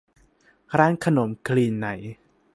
[0.79, 1.87] ร้านขนมคลีนใน